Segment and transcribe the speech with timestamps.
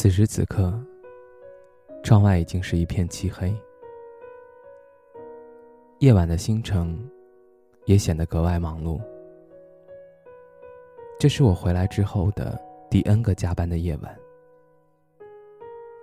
[0.00, 0.72] 此时此刻，
[2.02, 3.54] 窗外已经是一片漆黑，
[5.98, 6.98] 夜晚的星城
[7.84, 8.98] 也显得格外忙碌。
[11.18, 14.18] 这是我回来之后的第 N 个加班的夜晚，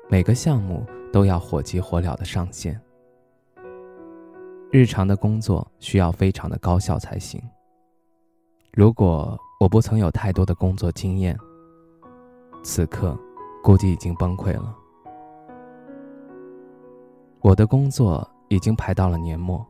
[0.07, 2.79] 每个项目都要火急火燎的上线，
[4.71, 7.41] 日常的工作需要非常的高效才行。
[8.73, 11.35] 如果我不曾有太多的工作经验，
[12.63, 13.19] 此刻。
[13.67, 14.73] 估计已经崩溃了。
[17.41, 19.61] 我的工作已经排到了年末，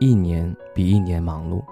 [0.00, 1.62] 一年比一年忙碌，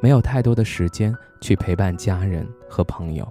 [0.00, 3.26] 没有太多的时间去陪伴家人和朋友。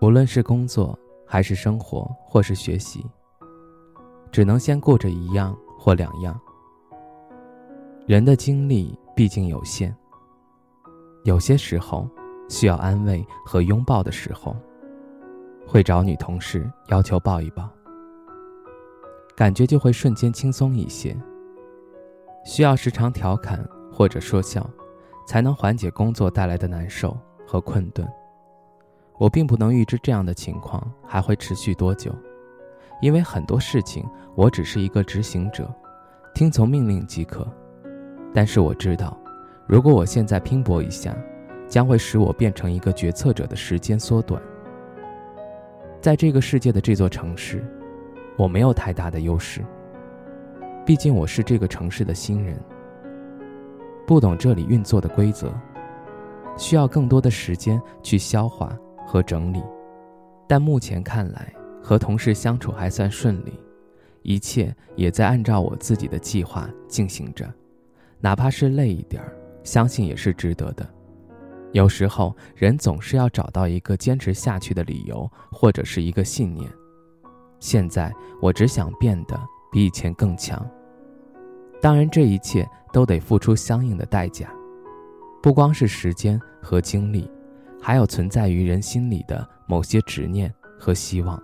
[0.00, 3.04] 无论是工作还是生活或是学习，
[4.30, 6.40] 只能先过着一样或两样。
[8.06, 9.92] 人的精力毕竟有限，
[11.24, 12.08] 有些时候
[12.48, 14.54] 需要安慰和拥抱的时候。
[15.68, 17.68] 会找女同事要求抱一抱，
[19.36, 21.14] 感觉就会瞬间轻松一些。
[22.42, 24.66] 需要时常调侃或者说笑，
[25.26, 27.14] 才能缓解工作带来的难受
[27.46, 28.08] 和困顿。
[29.18, 32.14] 我并不能预知这样的情况还会持续多久，
[33.02, 35.70] 因为很多事情我只是一个执行者，
[36.34, 37.46] 听从命令即可。
[38.32, 39.14] 但是我知道，
[39.66, 41.14] 如果我现在拼搏一下，
[41.68, 44.42] 将会使我变成一个决策者的时间缩短。
[46.00, 47.64] 在这个世界的这座城市，
[48.36, 49.64] 我没有太大的优势。
[50.86, 52.58] 毕竟我是这个城市的新人，
[54.06, 55.52] 不懂这里运作的规则，
[56.56, 58.74] 需要更多的时间去消化
[59.06, 59.62] 和整理。
[60.46, 61.52] 但目前看来，
[61.82, 63.52] 和同事相处还算顺利，
[64.22, 67.44] 一切也在按照我自己的计划进行着，
[68.20, 70.88] 哪怕是累一点儿，相信也是值得的。
[71.72, 76.70] 有时候，人总是要找到一个坚持下去的理由，或者是一个信念。
[77.60, 79.38] 现在，我只想变得
[79.70, 80.66] 比以前更强。
[81.80, 84.48] 当然，这一切都得付出相应的代价，
[85.42, 87.30] 不光是时间和精力，
[87.80, 91.40] 还有存在于人心里的某些执念和希望。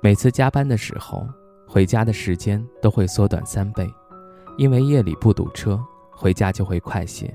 [0.00, 1.28] 每次加班的时候，
[1.68, 3.86] 回家的时间都会缩短三倍，
[4.56, 5.78] 因为夜里不堵车，
[6.10, 7.32] 回家就会快些。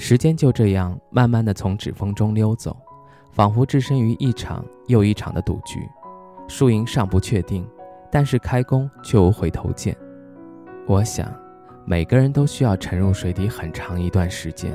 [0.00, 2.74] 时间就这样慢慢的从指缝中溜走，
[3.32, 5.86] 仿佛置身于一场又一场的赌局，
[6.48, 7.68] 输赢尚不确定，
[8.10, 9.94] 但是开弓却无回头箭。
[10.86, 11.30] 我想，
[11.84, 14.72] 每个人都需要沉入水底很长一段时间，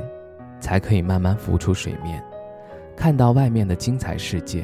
[0.60, 2.24] 才可以慢慢浮出水面，
[2.96, 4.64] 看到外面的精彩世界。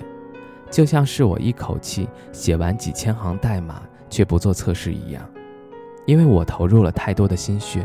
[0.69, 5.27] 就像是我一口气写完几千行代码却不做测试一样，
[6.05, 7.83] 因为我投入了太多的心血，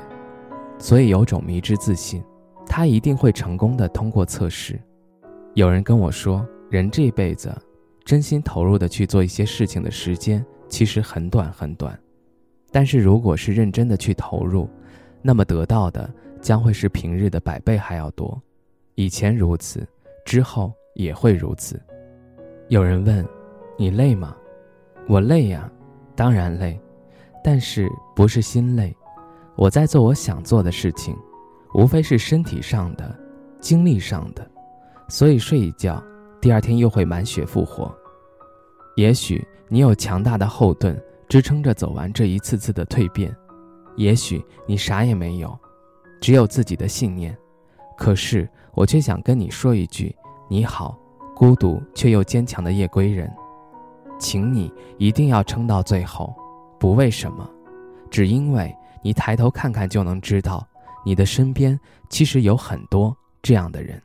[0.78, 2.22] 所以有种迷之自信。
[2.66, 4.78] 他一定会成功的通过测试。
[5.54, 7.50] 有人跟我说，人这辈子，
[8.04, 11.99] 真心投入的去做一些事情的时间其实很短很短，
[12.71, 14.69] 但是如果是认真的去投入，
[15.22, 18.41] 那么得到的将会是平日的百倍还要多。
[18.97, 19.87] 以前如此，
[20.25, 21.81] 之后也会如此。
[22.69, 23.27] 有人问，
[23.78, 24.37] 你累吗？
[25.09, 25.71] 我累呀，
[26.15, 26.78] 当然累，
[27.43, 28.94] 但是不是心累，
[29.54, 31.16] 我在做我想做的事情。
[31.76, 33.14] 无非是身体上的、
[33.60, 34.50] 精力上的，
[35.09, 36.03] 所以睡一觉，
[36.41, 37.94] 第二天又会满血复活。
[38.94, 40.98] 也许你有强大的后盾
[41.28, 43.31] 支撑着走完这一次次的蜕变，
[43.97, 45.54] 也许你啥也没有，
[46.19, 47.36] 只有自己的信念。
[47.94, 50.16] 可是我却想跟你说一句：
[50.48, 50.98] 你好，
[51.34, 53.30] 孤独却又坚强的夜归人，
[54.18, 56.34] 请你一定要撑到最后。
[56.80, 57.47] 不为什么，
[58.10, 60.66] 只因为你抬头看看就能知道。
[61.06, 61.78] 你的身边
[62.10, 64.03] 其实有很多这样的人。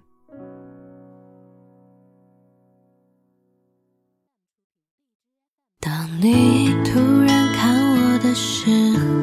[5.79, 8.69] 当你突然看我的时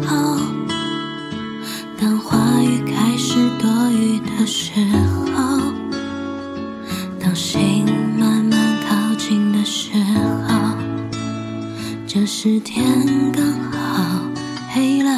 [0.04, 0.40] 候，
[1.96, 4.72] 当话语开始多余的时
[5.32, 5.72] 候，
[7.20, 7.84] 当心
[8.18, 9.92] 慢慢靠近的时
[10.48, 10.76] 候，
[12.08, 12.84] 这时天
[13.32, 14.20] 刚好
[14.72, 15.17] 黑了。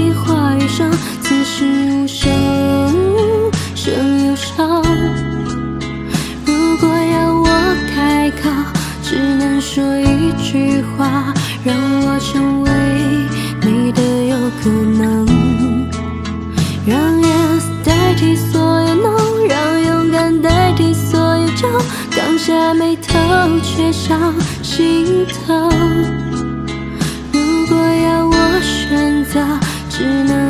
[0.00, 2.30] 代替话语声，此时无声
[3.74, 3.92] 胜
[4.26, 4.82] 忧伤。
[6.46, 7.46] 如果要我
[7.94, 8.48] 开口，
[9.02, 12.70] 只能说一句话，让我成为
[13.60, 15.26] 你的有可能。
[16.86, 21.68] 让 yes 代替所有 no，让勇敢代替所有酒，
[22.16, 23.12] 刚下眉头
[23.62, 24.32] 却上
[24.62, 25.68] 心头。
[27.32, 29.40] 如果要我选择，
[30.00, 30.49] 只能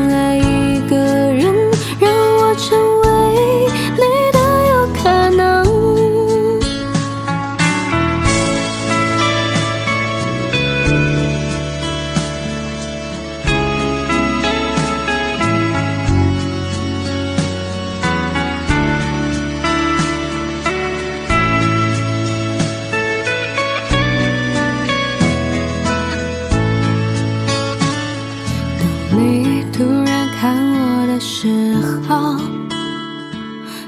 [31.21, 31.75] 时
[32.09, 32.37] 候，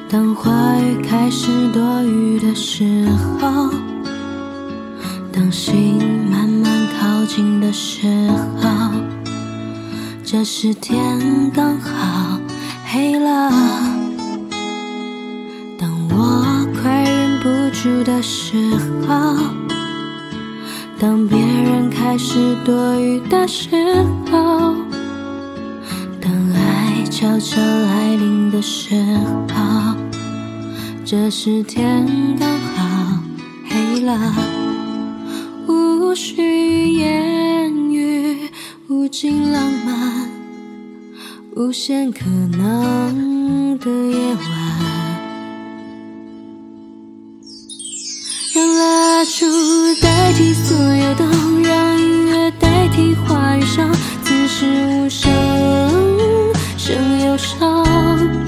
[0.06, 3.08] 当话语开始多余的时
[3.40, 3.70] 候，
[5.32, 5.98] 当心
[6.30, 6.70] 慢慢
[7.00, 8.06] 靠近的时
[8.60, 8.70] 候，
[10.22, 11.18] 这时天
[11.54, 12.38] 刚好
[12.84, 13.50] 黑了。
[15.78, 18.56] 当我快忍不住的时
[19.08, 19.36] 候，
[20.98, 23.70] 当别人开始多余的时
[24.30, 24.91] 候。
[27.12, 28.94] 悄悄来临的时
[29.54, 29.94] 候
[31.04, 32.06] 这时天
[32.38, 33.18] 刚好
[33.68, 34.34] 黑了
[35.68, 38.48] 无需言语
[38.88, 40.26] 无尽浪漫。
[41.54, 44.46] 无限可能的夜晚
[48.54, 49.44] 让蜡烛
[50.00, 53.92] 代替所有灯让音乐代替话语声
[54.24, 55.81] 此时无声。
[56.84, 58.41] 正忧伤。